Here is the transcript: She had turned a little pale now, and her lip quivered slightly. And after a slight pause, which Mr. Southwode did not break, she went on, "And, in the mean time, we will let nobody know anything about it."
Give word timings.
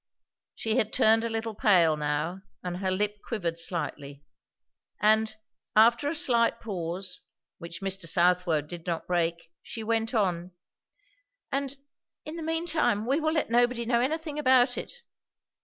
She 0.55 0.77
had 0.77 0.91
turned 0.91 1.23
a 1.23 1.29
little 1.29 1.53
pale 1.53 1.95
now, 1.95 2.41
and 2.63 2.77
her 2.77 2.89
lip 2.89 3.19
quivered 3.23 3.59
slightly. 3.59 4.23
And 4.99 5.37
after 5.75 6.09
a 6.09 6.15
slight 6.15 6.59
pause, 6.59 7.19
which 7.59 7.81
Mr. 7.83 8.07
Southwode 8.07 8.65
did 8.67 8.87
not 8.87 9.05
break, 9.05 9.51
she 9.61 9.83
went 9.83 10.15
on, 10.15 10.53
"And, 11.51 11.77
in 12.25 12.35
the 12.35 12.41
mean 12.41 12.65
time, 12.65 13.05
we 13.05 13.19
will 13.19 13.33
let 13.33 13.51
nobody 13.51 13.85
know 13.85 13.99
anything 14.01 14.39
about 14.39 14.75
it." 14.75 15.03